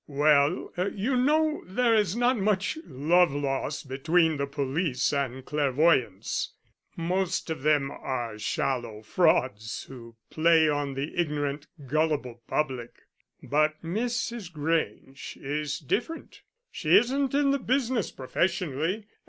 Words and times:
Well, 0.07 0.73
you 0.95 1.15
know 1.15 1.61
there 1.67 1.93
is 1.93 2.15
not 2.15 2.35
much 2.35 2.75
love 2.87 3.31
lost 3.33 3.87
between 3.87 4.37
the 4.37 4.47
police 4.47 5.13
and 5.13 5.45
clairvoyants; 5.45 6.55
most 6.97 7.51
of 7.51 7.61
them 7.61 7.91
are 7.91 8.39
shallow 8.39 9.03
frauds 9.03 9.83
who 9.83 10.15
play 10.31 10.67
on 10.67 10.95
the 10.95 11.15
ignorant 11.15 11.67
gullible 11.85 12.41
public. 12.47 12.95
But 13.43 13.79
Mrs. 13.83 14.51
Grange 14.51 15.37
is 15.39 15.77
different: 15.77 16.41
she 16.71 16.97
isn't 16.97 17.35
in 17.35 17.51
the 17.51 17.59
business 17.59 18.09
professionally. 18.09 19.05